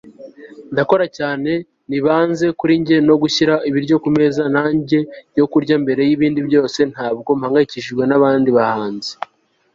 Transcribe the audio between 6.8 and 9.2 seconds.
ntabwo mpangayikishijwe nabandi bahanzi